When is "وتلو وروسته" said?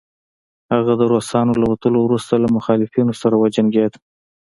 1.71-2.33